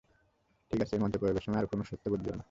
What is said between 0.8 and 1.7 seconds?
আছে, এই মন্ত্র প্রয়োগের সময়ে আর